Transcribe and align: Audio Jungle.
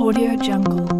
Audio 0.00 0.34
Jungle. 0.34 0.99